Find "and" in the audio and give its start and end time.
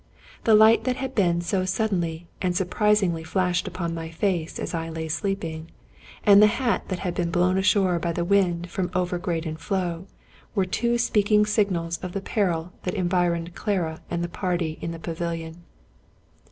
2.41-2.55, 6.23-6.41, 14.09-14.23